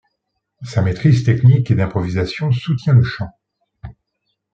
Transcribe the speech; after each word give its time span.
Sa 0.63 0.81
maîtrise 0.81 1.23
technique 1.23 1.69
et 1.69 1.75
d’improvisation 1.75 2.51
soutient 2.51 2.95
le 2.95 3.03
chant. 3.03 3.29